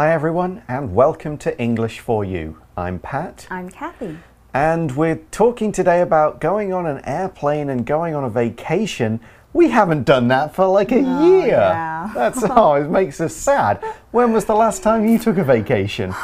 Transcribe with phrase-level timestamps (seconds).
[0.00, 2.56] Hi, everyone, and welcome to English for You.
[2.74, 3.46] I'm Pat.
[3.50, 4.16] I'm Kathy.
[4.54, 9.20] And we're talking today about going on an airplane and going on a vacation.
[9.52, 11.48] We haven't done that for like a Oh, year.
[11.48, 12.10] yeah.
[12.14, 13.84] That's oh, it makes us sad.
[14.10, 16.14] When was the last time you took a vacation?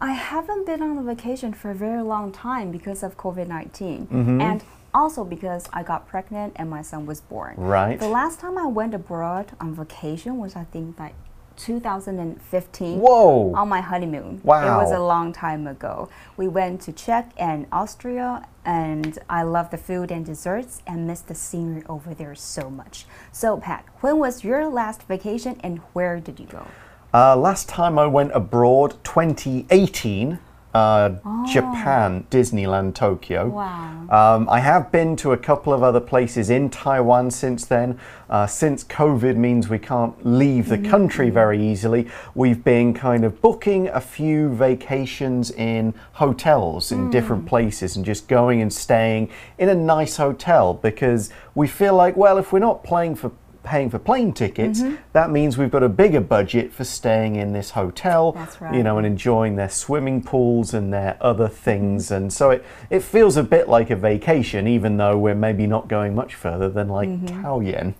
[0.00, 4.06] I haven't been on a vacation for a very long time because of COVID 19.
[4.06, 4.40] Mm-hmm.
[4.40, 7.56] And also because I got pregnant and my son was born.
[7.58, 8.00] Right.
[8.00, 11.12] The last time I went abroad on vacation was, I think, like
[11.56, 13.00] 2015.
[13.00, 13.54] Whoa.
[13.54, 14.40] On my honeymoon.
[14.44, 14.78] Wow.
[14.78, 16.08] It was a long time ago.
[16.36, 21.20] We went to Czech and Austria, and I love the food and desserts and miss
[21.20, 23.06] the scenery over there so much.
[23.32, 26.66] So, Pat, when was your last vacation and where did you go?
[27.14, 30.38] Uh, last time I went abroad, 2018,
[30.76, 31.08] uh,
[31.46, 33.48] Japan, Disneyland, Tokyo.
[33.48, 34.06] Wow.
[34.10, 37.98] Um, I have been to a couple of other places in Taiwan since then.
[38.28, 43.40] Uh, since COVID means we can't leave the country very easily, we've been kind of
[43.40, 49.68] booking a few vacations in hotels in different places and just going and staying in
[49.70, 53.30] a nice hotel because we feel like, well, if we're not playing for
[53.66, 54.94] paying for plane tickets, mm-hmm.
[55.12, 58.96] that means we've got a bigger budget for staying in this hotel, That's you know,
[58.96, 62.06] and enjoying their swimming pools and their other things.
[62.06, 62.14] Mm-hmm.
[62.14, 65.88] And so it, it feels a bit like a vacation, even though we're maybe not
[65.88, 67.44] going much further than like mm-hmm.
[67.44, 67.94] Taoyuan.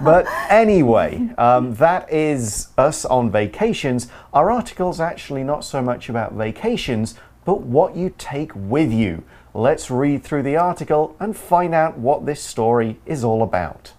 [0.04, 4.08] but anyway, um, that is us on vacations.
[4.32, 9.24] Our article's actually not so much about vacations, but what you take with you.
[9.52, 13.92] Let's read through the article and find out what this story is all about.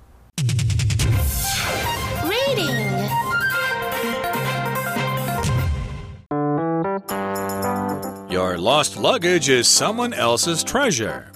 [8.41, 11.31] Your lost luggage is someone else's treasure.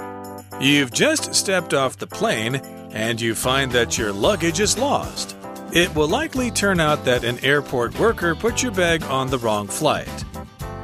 [0.59, 2.55] You've just stepped off the plane
[2.93, 5.38] and you find that your luggage is lost.
[5.71, 9.67] It will likely turn out that an airport worker put your bag on the wrong
[9.67, 10.25] flight.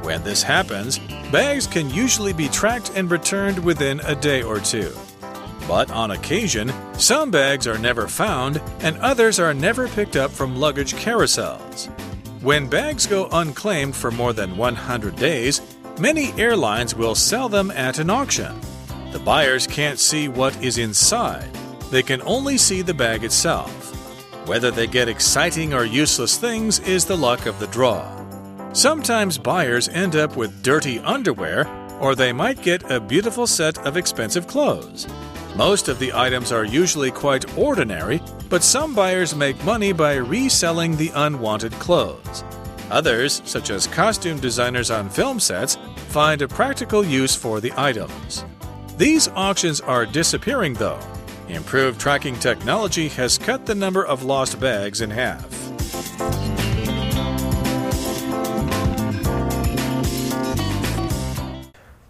[0.02, 1.00] When this happens,
[1.32, 4.92] bags can usually be tracked and returned within a day or two.
[5.66, 10.54] But on occasion, some bags are never found and others are never picked up from
[10.54, 11.90] luggage carousels.
[12.42, 15.60] When bags go unclaimed for more than 100 days,
[15.98, 18.58] many airlines will sell them at an auction.
[19.12, 21.52] The buyers can't see what is inside,
[21.90, 23.70] they can only see the bag itself.
[24.46, 28.18] Whether they get exciting or useless things is the luck of the draw.
[28.72, 31.68] Sometimes buyers end up with dirty underwear,
[32.00, 35.06] or they might get a beautiful set of expensive clothes.
[35.54, 40.96] Most of the items are usually quite ordinary, but some buyers make money by reselling
[40.96, 42.42] the unwanted clothes.
[42.92, 48.44] Others, such as costume designers on film sets, find a practical use for the items.
[48.98, 51.00] These auctions are disappearing though.
[51.48, 55.50] Improved tracking technology has cut the number of lost bags in half.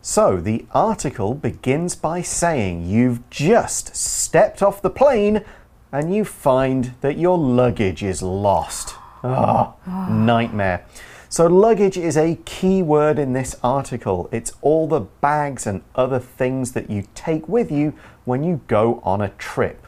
[0.00, 5.44] So the article begins by saying you've just stepped off the plane
[5.92, 8.96] and you find that your luggage is lost.
[9.24, 9.74] Ah,
[10.10, 10.84] nightmare.
[11.28, 14.28] So, luggage is a key word in this article.
[14.32, 17.94] It's all the bags and other things that you take with you
[18.24, 19.86] when you go on a trip.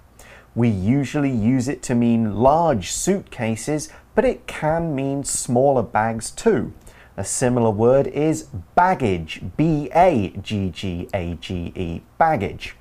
[0.55, 6.73] We usually use it to mean large suitcases, but it can mean smaller bags too.
[7.17, 8.45] A similar word is
[8.75, 12.77] baggage, B A G G A G E, baggage.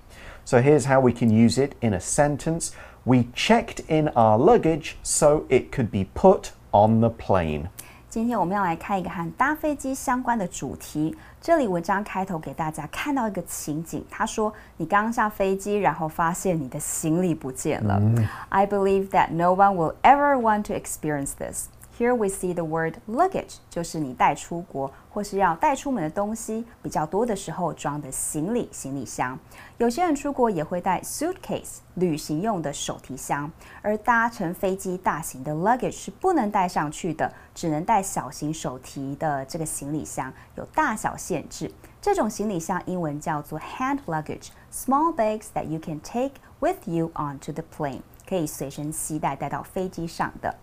[0.45, 2.75] So here's how we can use it in a sentence.
[3.04, 7.68] We checked in our luggage so it could be put on the plane.
[8.10, 11.16] 今天我们要来看一个和搭飞机相关的主题。
[11.40, 18.00] 这里文章开头给大家看到一个情景，他说：“你刚下飞机，然后发现你的行李不见了。
[18.48, 21.68] I believe that no one will ever want to experience this.
[21.98, 29.36] Here we see the word luggage，就是你带出国或是要带出门的东西比较多的时候装的行李行李箱。
[29.78, 33.50] 有些人出国也会带 suitcase 旅行用的手提箱，
[33.82, 41.68] 而搭乘飞机大型的 luggage 是不能带上去的，只能带小型手提的这个行李箱，有大小限制。
[42.00, 48.02] 这种行李箱英文叫做 hand luggage，small bags that you can take with you onto the plane。
[48.32, 50.54] 可以随身携带带到飞机上的。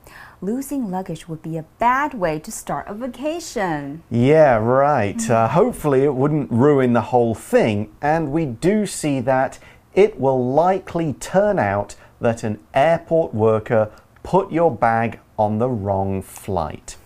[0.42, 4.02] Losing luggage would be a bad way to start a vacation.
[4.12, 5.19] Yeah, right.
[5.30, 7.88] Uh, hopefully, it wouldn't ruin the whole thing.
[8.02, 9.57] And we do see that
[9.94, 13.90] it will likely turn out that an airport worker
[14.24, 16.98] put your bag on the wrong flight.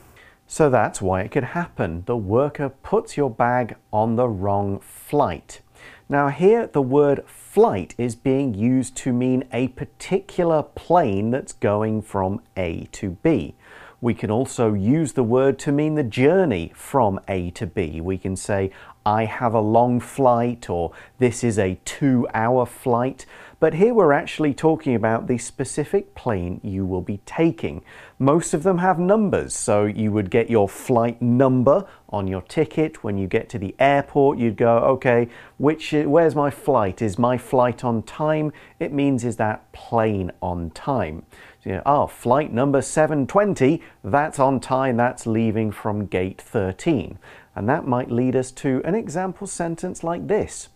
[0.47, 2.03] So that's why it could happen.
[2.05, 5.61] The worker puts your bag on the wrong flight.
[6.09, 7.23] Now, here the word
[7.54, 13.54] flight is being used to mean a particular plane that's going from A to B.
[14.00, 18.00] We can also use the word to mean the journey from A to B.
[18.00, 18.72] We can say,
[19.06, 20.90] I have a long flight, or
[21.20, 23.24] this is a two hour flight.
[23.64, 27.82] But here we're actually talking about the specific plane you will be taking.
[28.18, 33.02] Most of them have numbers, so you would get your flight number on your ticket.
[33.02, 37.00] When you get to the airport, you'd go, okay, which where's my flight?
[37.00, 38.52] Is my flight on time?
[38.78, 41.24] It means is that plane on time?
[41.62, 47.18] So, you know, oh, flight number 720, that's on time, that's leaving from gate 13.
[47.56, 50.68] And that might lead us to an example sentence like this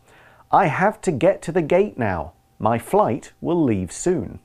[0.51, 2.33] I have to get to the gate now.
[2.60, 4.40] My flight will leave soon.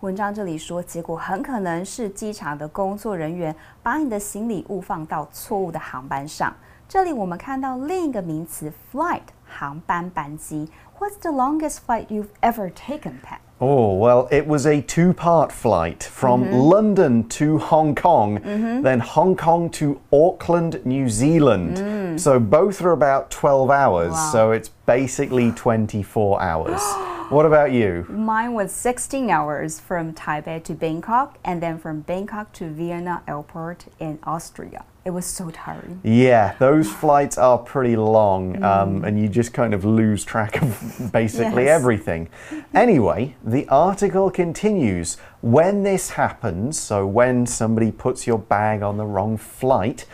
[0.00, 6.52] 文章这里说，结果很可能是机场的工作人员把你的行李误放到错误的航班上。
[6.88, 10.68] 这里我们看到另一个名词 flight，航班班机。
[10.98, 13.38] What's the longest flight you've ever taken, Pat?
[13.58, 16.70] Oh, well, it was a two part flight from mm -hmm.
[16.74, 18.82] London to Hong Kong, mm -hmm.
[18.82, 21.78] then Hong Kong to Auckland, New Zealand.
[21.78, 22.18] Mm.
[22.18, 24.32] So both are about 12 hours, wow.
[24.32, 26.82] so it's basically 24 hours.
[27.29, 28.05] What about you?
[28.07, 33.87] Mine was 16 hours from Taipei to Bangkok and then from Bangkok to Vienna airport
[33.99, 34.85] in Austria.
[35.03, 35.99] It was so tiring.
[36.05, 38.63] Yeah, those flights are pretty long, mm.
[38.63, 41.77] um, and you just kind of lose track of basically yes.
[41.77, 42.29] everything.
[42.73, 45.17] Anyway, the article continues.
[45.41, 50.05] When this happens, so when somebody puts your bag on the wrong flight,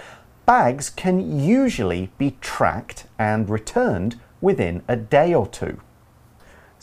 [0.47, 5.79] bags can usually be tracked and returned within a day or two.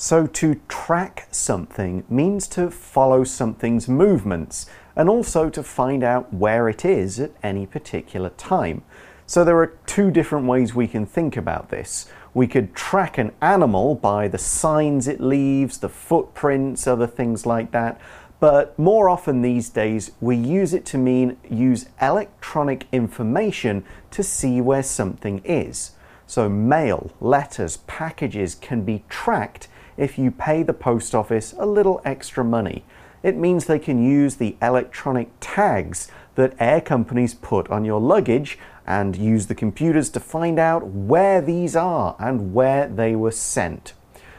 [0.02, 4.64] So, to track something means to follow something's movements
[4.96, 8.82] and also to find out where it is at any particular time.
[9.26, 12.10] So there are two different ways we can think about this.
[12.32, 17.70] We could track an animal by the signs it leaves, the footprints, other things like
[17.72, 18.00] that.
[18.40, 24.62] But more often these days, we use it to mean use electronic information to see
[24.62, 25.90] where something is.
[26.26, 29.68] So, mail, letters, packages can be tracked
[29.99, 32.83] if you pay the post office a little extra money
[33.23, 38.59] it means they can use the electronic tags that air companies put on your luggage
[38.85, 43.93] and use the computers to find out where these are and where they were sent.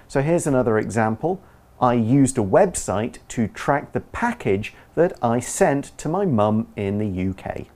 [0.07, 1.41] So here's another example.
[1.81, 6.99] I used a website to track the package that I sent to my mum in
[6.99, 7.67] the UK.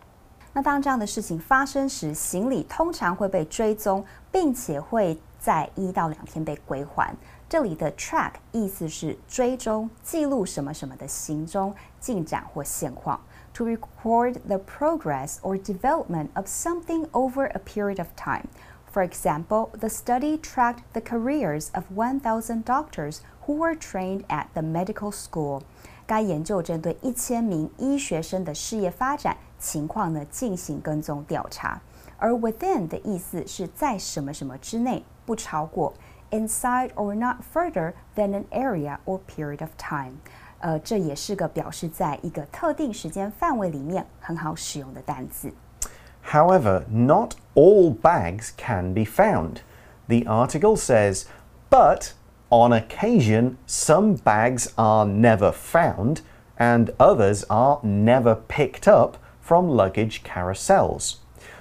[0.52, 7.16] 那当这样的事情发生时，行李通常会被追踪，并且会在一到两天被归还。
[7.54, 13.20] 这里的 track 意思是追踪、记录什么什么的行踪、进展或现况。
[13.54, 18.44] To record the progress or development of something over a period of time.
[18.92, 24.62] For example, the study tracked the careers of 1,000 doctors who were trained at the
[24.62, 25.62] medical school.
[26.06, 31.80] 该研究针对一千名医学生的事业发展情况呢进行跟踪调查。
[32.18, 35.92] 而 within 的意思是在什么什么之内，不超过。
[36.34, 40.14] inside or not further than an area or period of time。
[40.60, 45.52] 呃，这也是个表示在一个特定时间范围里面很好使用的单词。
[46.30, 49.62] However, not all bags can be found.
[50.08, 51.24] The article says,
[51.70, 52.12] but
[52.50, 56.18] on occasion, some bags are never found
[56.58, 61.16] and others are never picked up from luggage carousels.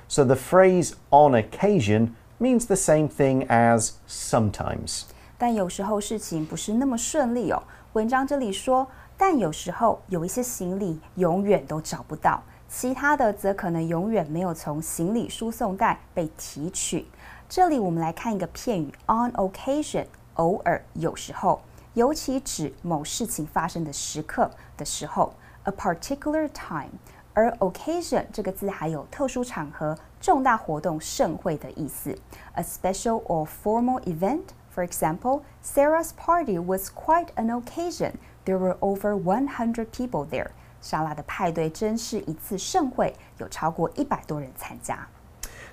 [0.09, 5.02] So the phrase on occasion means the same thing as sometimes.
[5.38, 7.62] 但有时候事情不是那么顺利哦。
[7.92, 8.86] 文章这里说，
[9.16, 17.06] 但有时候有一些行李永远都找不到，其他的则可能永远没有从行李输送带被提取。
[17.48, 21.60] 这里我们来看一个片语，on occasion，偶尔、有时候，
[21.92, 26.90] 尤其指某事情发生的时刻的时候，a particular time。
[27.36, 32.17] 而 occasion 这个字还有特殊场合、重大活动、盛会的意思。
[32.53, 34.43] A special or formal event,
[34.73, 38.13] for example, Sarah's party was quite an occasion.
[38.45, 40.49] There were over 100 people there.
[40.81, 45.07] 莎拉的派对真是一次盛会，有超过一百多人参加。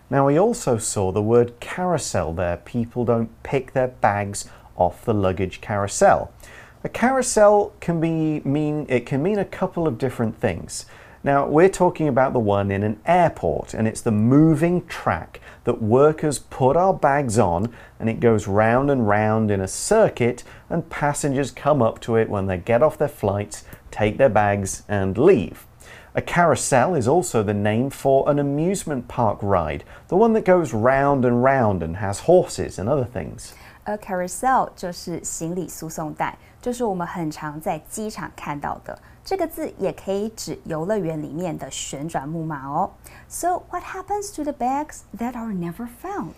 [0.08, 2.58] Now, we also saw the word carousel there.
[2.58, 4.44] People don't pick their bags
[4.76, 6.28] off the luggage carousel.
[6.82, 10.85] A carousel can be mean it can mean a couple of different things.
[11.23, 15.79] Now, we're talking about the one in an airport, and it's the moving track that
[15.79, 20.89] workers put our bags on, and it goes round and round in a circuit, and
[20.89, 25.15] passengers come up to it when they get off their flights, take their bags, and
[25.15, 25.67] leave.
[26.15, 30.73] A carousel is also the name for an amusement park ride, the one that goes
[30.73, 33.53] round and round and has horses and other things.
[33.90, 38.99] A carousel 就是行李输送带，就是我们很常在机场看到的。
[39.25, 42.90] 这个字也可以指游乐园里面的旋转木马哦。
[43.28, 46.35] So what happens to the bags that are never found?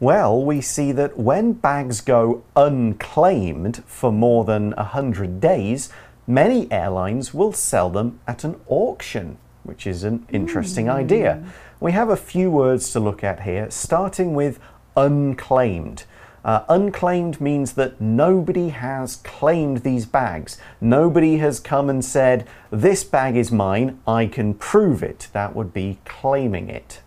[0.00, 5.88] Well, we see that when bags go unclaimed for more than 100 days,
[6.26, 11.42] many airlines will sell them at an auction, which is an interesting idea.
[11.80, 14.58] We have a few words to look at here, starting with
[14.96, 16.04] unclaimed.
[16.44, 20.56] Uh, unclaimed means that nobody has claimed these bags.
[20.80, 25.28] Nobody has come and said, This bag is mine, I can prove it.
[25.34, 27.02] That would be claiming it.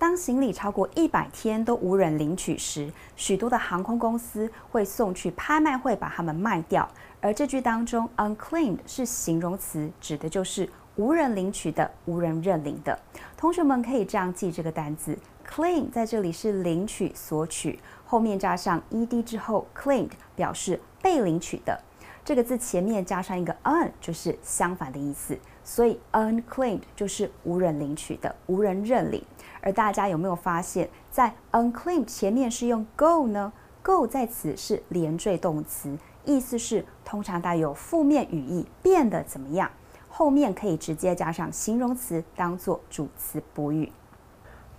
[0.00, 6.88] 当行李超过一百天都无人领取时，许多的航空公司会送去拍卖会把它们卖掉。
[7.20, 12.96] 而这句当中，unclaimed 是形容词，指的就是无人领取的、无人认领的。
[13.36, 21.79] 同学们可以这样记这个单字：claim 在这里是领取、索取， 后面加上 ed 之后，claimed 表示被领取的。
[22.25, 29.21] 这个字前面加上一个 un，就是相反的意思，所以 unclaimed 就是无人领取的、无人认领。
[29.61, 39.69] 而大家有没有发现，在 unclaimed 前面是用 go 呢？go 在此是连缀动词，意思是通常带有负面语义，变得怎么样？
[40.07, 43.91] 后面可以直接加上形容词当做主词补语。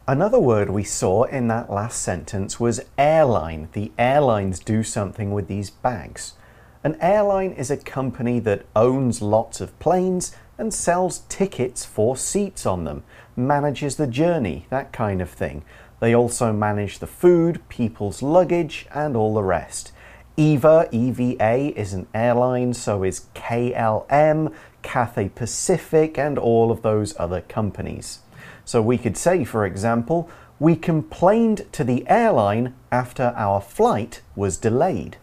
[0.06, 3.70] Another word we saw in that last sentence was airline.
[3.72, 6.34] The airlines do something with these bags.
[6.82, 12.66] An airline is a company that owns lots of planes and sells tickets for seats
[12.66, 13.02] on them,
[13.34, 15.64] manages the journey, that kind of thing.
[16.00, 19.90] They also manage the food, people's luggage, and all the rest.
[20.36, 27.40] EVA, EVA is an airline, so is KLM, Cathay Pacific, and all of those other
[27.40, 28.18] companies.
[28.65, 30.25] So we could say, for example,
[30.59, 35.13] we complained to the airline after our flight was delayed.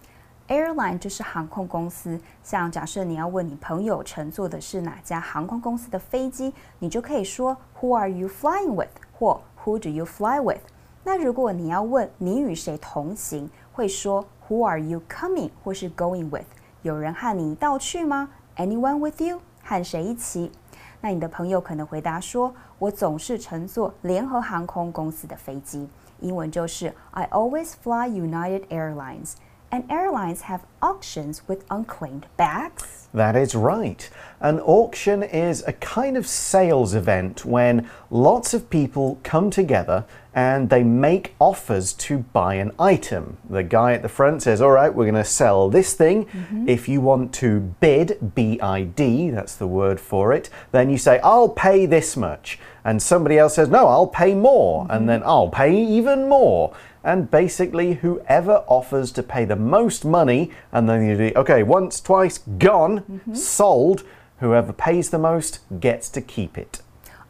[0.49, 8.89] Airline 就是航空公司，像假设你要问你朋友乘坐的是哪家航空公司的飞机，你就可以说 Who are you flying with？
[9.13, 10.61] 或 Who do you fly with？
[11.03, 15.51] 那如果你要问你与谁同行，会说 Who are you coming？
[15.65, 16.47] 或是 going with？
[16.83, 18.29] 有人和你一道去吗？
[18.57, 19.41] Anyone with you？
[19.65, 20.53] 和谁一起？
[21.02, 25.90] 那你的朋友可能回答说：“我总是乘坐联合航空公司的飞机。”
[26.22, 29.34] 英文就是 I always fly United Airlines。
[29.72, 33.08] And airlines have auctions with unclaimed bags?
[33.14, 34.10] That is right.
[34.40, 40.70] An auction is a kind of sales event when lots of people come together and
[40.70, 43.38] they make offers to buy an item.
[43.50, 46.28] The guy at the front says, All right, we're going to sell this thing.
[46.32, 46.70] Mm -hmm.
[46.70, 50.98] If you want to bid, B I D, that's the word for it, then you
[50.98, 54.85] say, I'll pay this much And somebody else says, No, I'll pay more.
[54.85, 54.97] Mm -hmm.
[54.97, 56.71] And then I'll pay even more
[57.07, 62.03] and basically whoever offers to pay the most money and then you do okay once
[62.03, 63.35] twice gone mm -hmm.
[63.35, 64.03] sold
[64.41, 66.83] whoever pays the most gets to keep it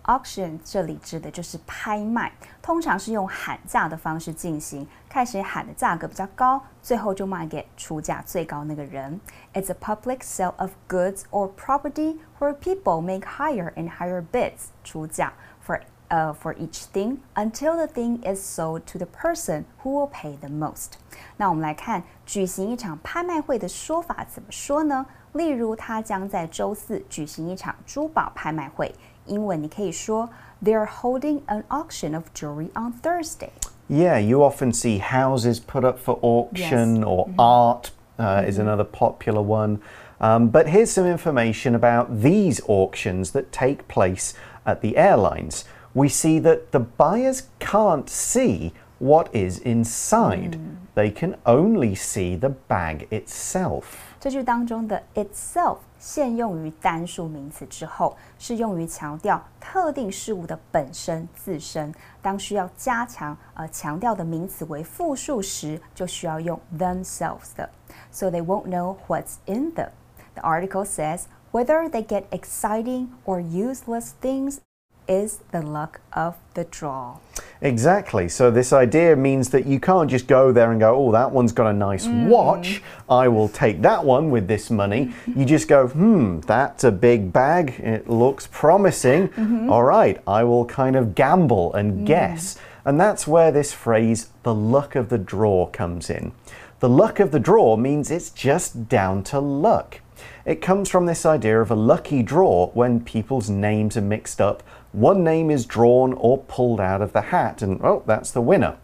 [0.06, 9.19] auction 这里指的就是拍卖， 通常是用喊价的方式进行，看谁喊的价格比较高，最后就卖给出价最高那个人。
[9.53, 15.33] It's a public sale of goods or property where people make higher and higher bids 出价
[15.65, 20.09] for uh, for each thing until the thing is sold to the person who will
[20.11, 20.91] pay the most。
[21.37, 25.05] 那我们来看举行一场拍卖会的说法怎么说呢？
[25.33, 28.93] 例如，他将在周四举行一场珠宝拍卖会。
[29.27, 30.27] 英文你可以说
[30.60, 33.52] They're holding an auction of jewelry on Thursday.
[33.88, 37.04] Yeah, you often see houses put up for auction yes.
[37.04, 37.68] or mm -hmm.
[37.68, 38.48] art uh, mm -hmm.
[38.48, 39.78] is another popular one.
[40.20, 45.64] Um, but here's some information about these auctions that take place at the airlines
[45.96, 50.58] we see that the buyers can't see what is inside.
[50.58, 50.76] Mm.
[50.94, 54.14] They can only see the bag itself.
[54.20, 61.94] 这句当中的 itself 现用于单数名词之后，是用于强调特定事物的本身自身。
[62.20, 67.68] 当需要加强呃强调的名词为复数时，就需要用 themselves 的。
[68.10, 69.90] So they won't know what's in them.
[70.34, 74.58] The article says whether they get exciting or useless things
[75.06, 77.16] is the luck of the draw.
[77.63, 78.27] Exactly.
[78.27, 81.51] So this idea means that you can't just go there and go, oh, that one's
[81.51, 82.27] got a nice mm.
[82.27, 82.81] watch.
[83.07, 85.13] I will take that one with this money.
[85.35, 87.79] you just go, hmm, that's a big bag.
[87.79, 89.29] It looks promising.
[89.35, 89.71] Mm -hmm.
[89.71, 92.05] All right, I will kind of gamble and mm.
[92.05, 92.57] guess.
[92.83, 96.31] And that's where this phrase, the luck of the draw, comes in.
[96.79, 99.99] The luck of the draw means it's just down to luck.
[100.45, 104.63] It comes from this idea of a lucky draw when people's names are mixed up
[104.91, 108.77] one name is drawn or pulled out of the hat, and well, that's the winner.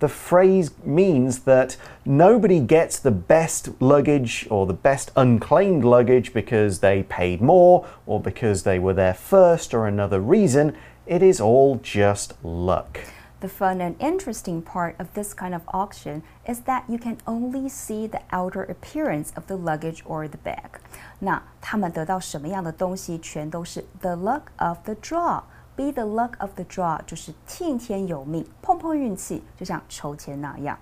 [0.00, 6.80] the phrase means that nobody gets the best luggage or the best unclaimed luggage because
[6.80, 10.74] they paid more or because they were there first or another reason.
[11.06, 12.98] It is all just luck.
[13.41, 17.69] The fun and interesting part of this kind of auction is that you can only
[17.69, 20.79] see the outer appearance of the luggage or the bag.
[21.19, 30.79] 那他们得到什么样的东西，全都是 the luck of the draw。Be the luck of the draw 就是听天由命，碰碰运气，就像抽签那样。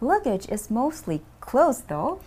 [0.00, 2.18] Luggage is mostly clothes, though.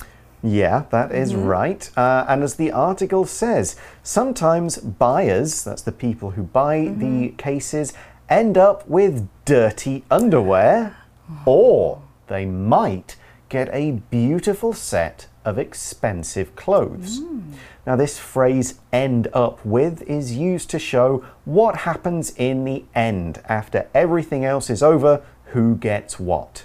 [0.41, 1.47] Yeah, that is Mm-hmm.
[1.47, 1.89] right.
[1.95, 6.99] Uh, and as the article says, sometimes buyers, that's the people who buy Mm-hmm.
[6.99, 7.91] the cases,
[8.29, 10.95] end up with dirty underwear,
[11.45, 13.15] or they might
[13.49, 17.19] get a beautiful set of expensive clothes.
[17.19, 17.41] Mm.
[17.85, 23.39] Now, this phrase end up with is used to show what happens in the end.
[23.47, 25.21] After everything else is over,
[25.53, 26.63] who gets what.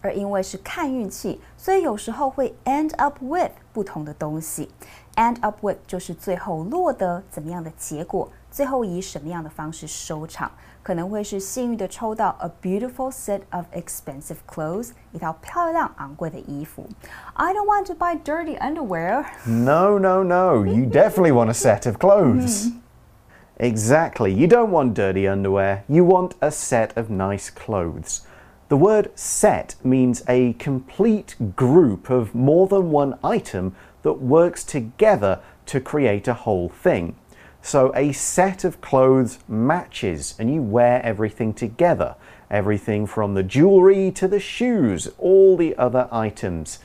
[0.00, 4.70] 而因为是看运气，所以有时候会 end up with 不同的东西。
[5.16, 10.50] end up with 就是最后落得怎么样的结果，最后以什么样的方式收场，
[10.84, 16.88] 可能会是幸运的抽到 a beautiful set of expensive clothes，一套漂亮昂贵的衣服。
[17.34, 19.24] I don't want to buy dirty underwear。
[19.46, 20.64] No, no, no.
[20.64, 22.72] You definitely want a set of clothes.
[23.58, 24.32] Exactly.
[24.32, 25.82] You don't want dirty underwear.
[25.86, 28.22] You want a set of nice clothes.
[28.68, 35.40] The word set means a complete group of more than one item that works together
[35.66, 37.16] to create a whole thing.
[37.64, 42.16] So a set of clothes matches and you wear everything together.
[42.50, 46.78] Everything from the jewelry to the shoes, all the other items.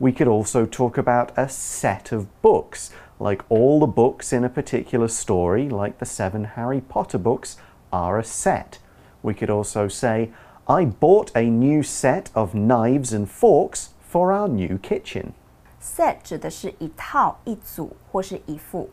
[0.00, 4.48] We could also talk about a set of books, like all the books in a
[4.48, 7.56] particular story, like the seven Harry Potter books,
[7.92, 8.78] are a set.
[9.22, 10.32] We could also say,
[10.66, 15.34] I bought a new set of knives and forks for our new kitchen.
[15.80, 18.88] set 指的是一套、一组或是一副。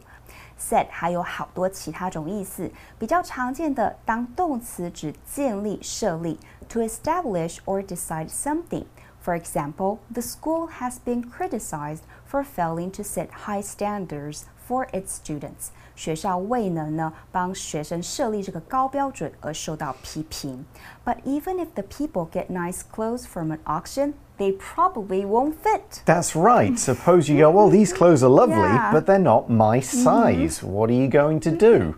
[0.64, 13.04] set 还有好多其他种意思，比较常见的当动词指建立、设立，to establish or decide something。For example, the school has been criticized for failing to
[13.04, 15.72] set high standards for its students.
[15.96, 20.66] 学校未能呢帮学生设立这个高标准而受到批评。
[21.04, 26.03] But even if the people get nice clothes from an auction, they probably won't fit.
[26.05, 26.79] That's right.
[26.79, 28.93] Suppose you go, well, these clothes are lovely, Yeah.
[28.93, 30.03] but they're not my mm-hmm.
[30.03, 30.63] size.
[30.63, 31.97] What are you going to do?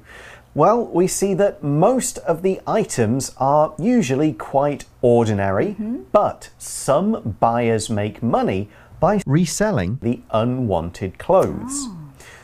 [0.54, 6.04] Well, we see that most of the items are usually quite ordinary, mm-hmm.
[6.12, 8.68] but some buyers make money
[8.98, 11.86] by reselling the unwanted clothes.
[11.88, 11.98] Oh.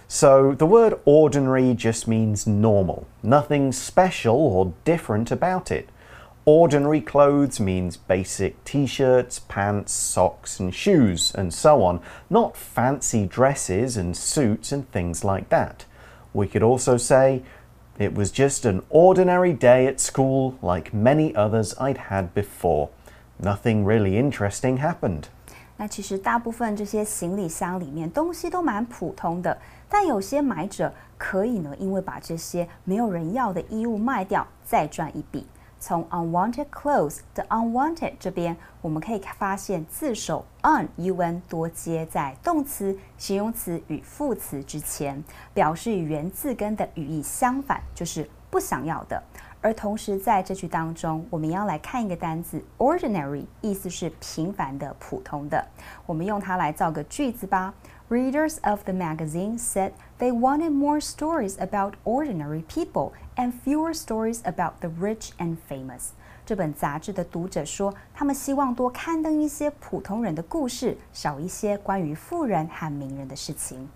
[0.09, 5.88] So the word ordinary just means normal, nothing special or different about it.
[6.46, 13.28] Ordinary clothes means basic t shirts, pants, socks, and shoes, and so on, not fancy
[13.28, 15.86] dresses and suits and things like that.
[16.32, 17.41] We could also say,
[18.00, 22.89] it was just an ordinary day at school like many others I'd had before.
[23.39, 25.24] Nothing really interesting happened.
[25.76, 29.58] 那其实大部分这些行李箱里面东西都蛮普通的，
[29.89, 35.46] 但有些买者可以呢，因为把这些没有人要的衣物卖掉，再赚一笔。
[35.83, 49.21] 从 unwanted clothes 的 unwanted 这边，我们可以发现字首 un un 多接在动词、形容词与副词之前，表示与原字根的语义相反，就是不想要的。
[49.61, 55.66] 而同时在这句当中，我们要来看一个单字 ordinary，意思是平凡的、普通的。
[56.07, 57.75] 我们用它来造个句子吧。
[58.12, 64.80] Readers of the magazine said they wanted more stories about ordinary people and fewer stories about
[64.80, 66.12] the rich and famous.
[66.46, 73.89] 这本杂志的读者说，他们希望多刊登一些普通人的故事，少一些关于富人和名人的事情。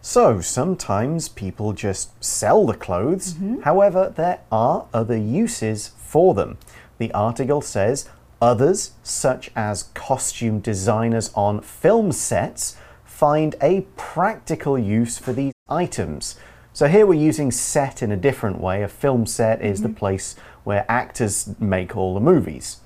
[0.00, 3.34] So sometimes people just sell the clothes.
[3.62, 6.56] However, there are other uses for them.
[6.96, 8.06] The article says
[8.40, 12.76] others, such as costume designers on film sets,
[13.15, 16.35] find a practical use for these items.
[16.73, 18.83] So here we're using set in a different way.
[18.83, 19.95] A film set is the mm-hmm.
[19.95, 22.81] place where actors make all the movies.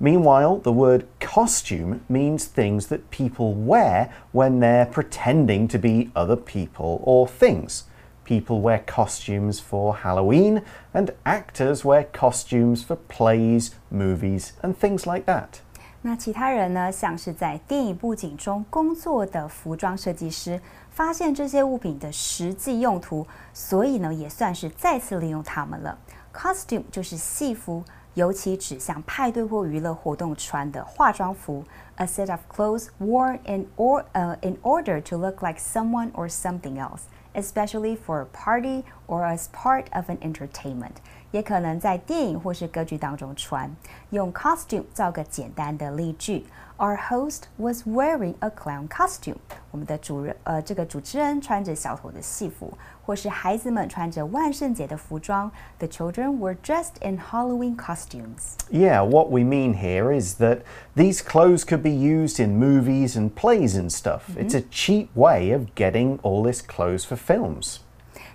[0.00, 6.36] Meanwhile, the word costume means things that people wear when they're pretending to be other
[6.36, 7.84] people or things.
[8.24, 10.62] People wear costumes for Halloween,
[10.94, 15.60] and actors wear costumes for plays, movies, and things like that.
[16.06, 25.98] 那其他人呢，像是在电影布景中工作的服装设计师，发现这些物品的实际用途，所以呢，也算是再次利用它们了。
[26.32, 27.82] Costume 就是戏服
[28.14, 31.64] 尤其指向派对或娱乐活动穿的化妆服
[31.96, 36.78] ，a set of clothes worn in or uh, in order to look like someone or something
[36.78, 37.00] else,
[37.34, 40.92] especially for a party or as part of an entertainment.
[41.35, 43.73] 也可能在电影或是歌剧当中穿。
[44.09, 46.45] 用 costume 造个简单的例句。
[46.77, 49.35] Our host was wearing a clown costume。
[49.69, 55.51] 我们的主人，呃，这个主持人穿着小偷的戏服，或是孩子们穿着万圣节的服装。
[55.77, 58.55] The children were dressed in Halloween costumes.
[58.71, 60.61] Yeah, what we mean here is that
[60.95, 64.27] these clothes could be used in movies and plays and stuff.
[64.29, 64.43] Mm -hmm.
[64.43, 67.81] It's a cheap way of getting all this clothes for films.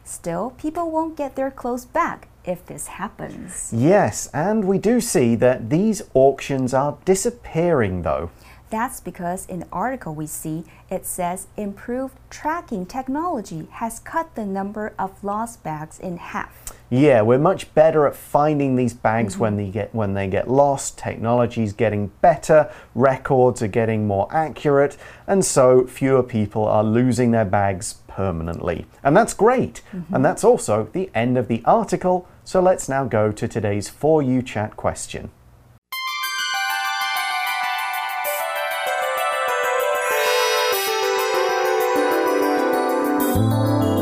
[0.05, 3.71] Still, people won't get their clothes back if this happens.
[3.73, 8.32] Yes, and we do see that these auctions are disappearing though.
[8.71, 14.45] That's because in the article we see it says improved tracking technology has cut the
[14.45, 16.71] number of lost bags in half.
[16.89, 19.41] Yeah, we're much better at finding these bags mm -hmm.
[19.41, 20.97] when they get when they get lost.
[20.97, 27.49] Technology's getting better, records are getting more accurate, and so fewer people are losing their
[27.49, 28.86] bags permanently.
[29.04, 29.82] And that's great.
[29.91, 30.15] Mm -hmm.
[30.15, 32.26] And that's also the end of the article.
[32.43, 35.30] So let's now go to today's For You Chat question.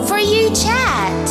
[0.07, 1.29] For You Chat.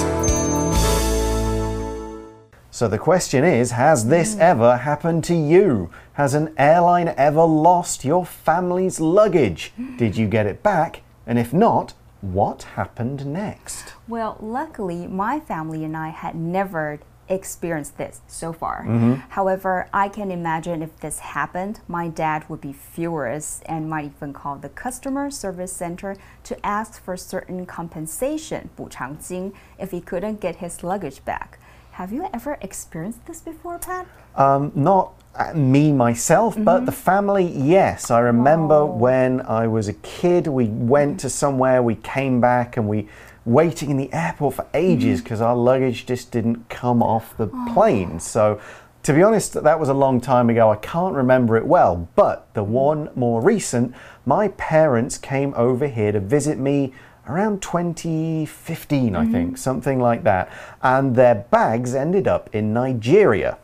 [2.71, 4.41] So the question is Has this mm.
[4.41, 5.91] ever happened to you?
[6.13, 9.73] Has an airline ever lost your family's luggage?
[9.99, 11.03] Did you get it back?
[11.27, 13.94] And if not, what happened next?
[14.08, 18.84] Well, luckily, my family and I had never experienced this so far.
[18.84, 19.22] Mm -hmm.
[19.30, 24.34] However, I can imagine if this happened, my dad would be furious and might even
[24.34, 30.56] call the customer service center to ask for certain compensation, 补偿金, if he couldn't get
[30.56, 31.60] his luggage back.
[31.92, 34.06] Have you ever experienced this before, Pat?
[34.36, 36.65] Um, not uh, me myself, mm -hmm.
[36.65, 37.17] but the mm-hmm.
[37.17, 38.11] family, yes.
[38.11, 39.01] I remember oh.
[39.01, 43.07] when I was a kid, we went to somewhere, we came back, and we
[43.45, 45.53] waiting in the airport for ages because mm-hmm.
[45.53, 45.69] mm -hmm.
[45.69, 47.75] our luggage just didn't come off the oh.
[47.75, 48.21] plane.
[48.21, 48.59] So,
[49.03, 50.73] to be honest, that was a long time ago.
[50.73, 52.89] I can't remember it well, but the mm-hmm.
[52.89, 56.93] one more recent, my parents came over here to visit me
[57.29, 59.29] around 2015, mm -hmm.
[59.29, 60.49] I think, something like that.
[60.81, 63.57] And their bags ended up in Nigeria.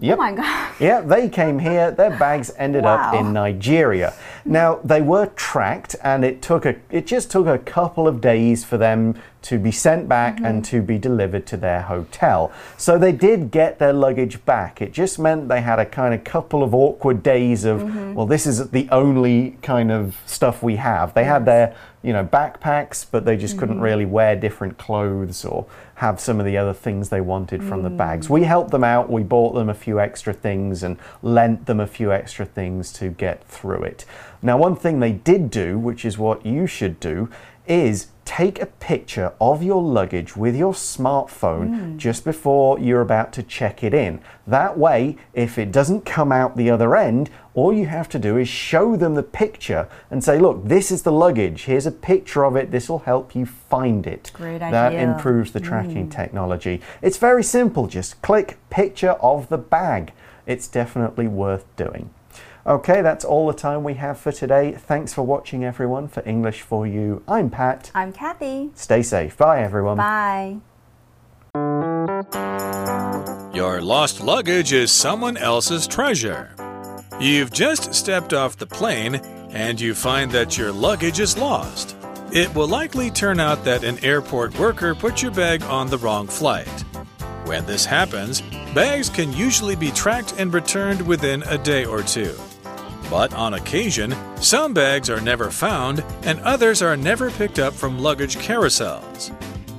[0.00, 0.18] Yep.
[0.18, 0.74] Oh my God.
[0.78, 1.90] Yeah, they came here.
[1.90, 3.08] Their bags ended wow.
[3.08, 4.14] up in Nigeria.
[4.44, 8.64] Now they were tracked, and it took a it just took a couple of days
[8.64, 10.48] for them to be sent back mm -hmm.
[10.48, 12.50] and to be delivered to their hotel.
[12.76, 14.80] So they did get their luggage back.
[14.80, 18.14] It just meant they had a kind of couple of awkward days of mm -hmm.
[18.14, 21.12] well, this is the only kind of stuff we have.
[21.12, 21.32] They yes.
[21.32, 21.72] had their
[22.08, 25.66] you know backpacks, but they just mm couldn't really wear different clothes or
[25.96, 28.28] have some of the other things they wanted from the bags.
[28.28, 28.30] Mm.
[28.30, 29.10] We helped them out.
[29.10, 33.08] We bought them a few extra things and lent them a few extra things to
[33.08, 34.04] get through it.
[34.40, 37.28] Now, one thing they did do, which is what you should do,
[37.66, 41.96] is take a picture of your luggage with your smartphone mm.
[41.96, 44.20] just before you're about to check it in.
[44.46, 48.36] That way, if it doesn't come out the other end, all you have to do
[48.36, 51.64] is show them the picture and say, look, this is the luggage.
[51.64, 52.70] Here's a picture of it.
[52.70, 54.30] This will help you find it.
[54.34, 54.72] Great idea.
[54.72, 56.14] That improves the tracking mm.
[56.14, 56.82] technology.
[57.00, 57.86] It's very simple.
[57.86, 60.12] Just click picture of the bag.
[60.46, 62.10] It's definitely worth doing.
[62.68, 64.72] Okay, that's all the time we have for today.
[64.72, 66.06] Thanks for watching, everyone.
[66.06, 67.90] For English for You, I'm Pat.
[67.94, 68.68] I'm Kathy.
[68.74, 69.38] Stay safe.
[69.38, 69.96] Bye, everyone.
[69.96, 70.58] Bye.
[73.54, 76.54] Your lost luggage is someone else's treasure.
[77.18, 79.14] You've just stepped off the plane
[79.50, 81.96] and you find that your luggage is lost.
[82.32, 86.26] It will likely turn out that an airport worker put your bag on the wrong
[86.26, 86.84] flight.
[87.46, 88.42] When this happens,
[88.74, 92.38] bags can usually be tracked and returned within a day or two.
[93.10, 97.98] But on occasion, some bags are never found and others are never picked up from
[97.98, 99.30] luggage carousels.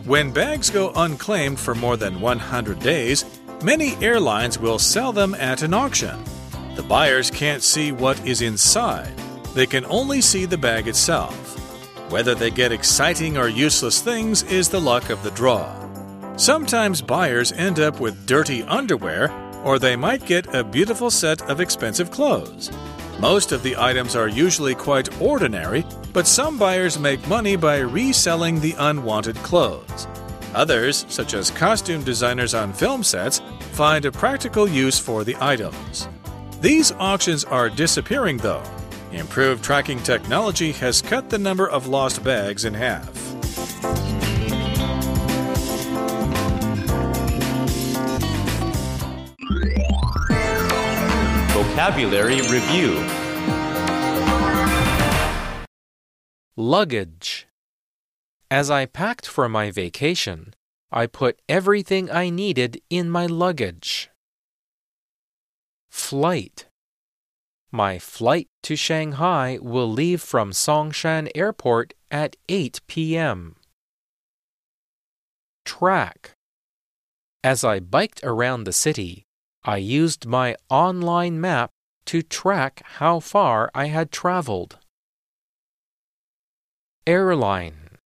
[0.05, 3.25] When bags go unclaimed for more than 100 days,
[3.63, 6.17] many airlines will sell them at an auction.
[6.75, 9.13] The buyers can't see what is inside,
[9.53, 11.35] they can only see the bag itself.
[12.11, 15.75] Whether they get exciting or useless things is the luck of the draw.
[16.37, 19.31] Sometimes buyers end up with dirty underwear,
[19.63, 22.71] or they might get a beautiful set of expensive clothes.
[23.19, 28.61] Most of the items are usually quite ordinary, but some buyers make money by reselling
[28.61, 30.07] the unwanted clothes.
[30.55, 33.41] Others, such as costume designers on film sets,
[33.73, 36.07] find a practical use for the items.
[36.61, 38.63] These auctions are disappearing though.
[39.11, 43.28] Improved tracking technology has cut the number of lost bags in half.
[51.79, 52.91] Vocabulary Review
[56.57, 57.47] Luggage.
[58.51, 60.55] As I packed for my vacation,
[60.91, 64.09] I put everything I needed in my luggage.
[65.89, 66.67] Flight.
[67.71, 73.55] My flight to Shanghai will leave from Songshan Airport at 8 p.m.
[75.63, 76.31] Track.
[77.41, 79.28] As I biked around the city,
[79.63, 81.71] I used my online map
[82.05, 84.77] to track how far I had traveled.
[87.05, 87.97] Airline.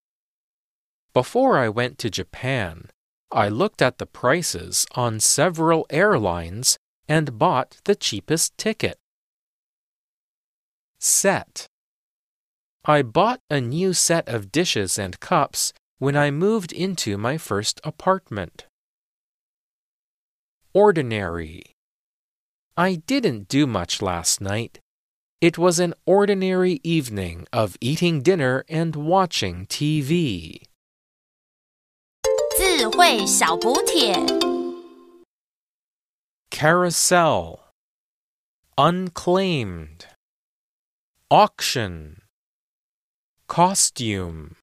[1.14, 2.90] Before I went to Japan,
[3.32, 8.98] I looked at the prices on several airlines and bought the cheapest ticket.
[11.00, 11.68] Set.
[12.86, 17.80] I bought a new set of dishes and cups when I moved into my first
[17.84, 18.66] apartment
[20.75, 21.63] Ordinary.
[22.77, 24.81] I didn't do much last night.
[25.41, 30.63] It was an ordinary evening of eating dinner and watching TV.
[32.57, 34.15] 智慧小补帖。
[36.51, 37.61] Carousel.
[38.77, 40.07] Unclaimed.
[41.31, 42.23] Auction.
[43.47, 44.57] Costume.